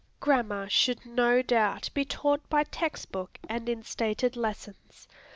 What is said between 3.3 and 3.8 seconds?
and